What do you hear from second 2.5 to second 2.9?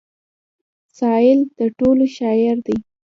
دی.